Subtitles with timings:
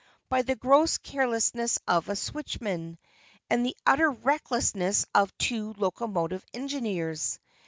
[0.29, 2.97] by the gross carelessness of a switchman,
[3.51, 7.39] and the utter recklessness of two locomotive engineers.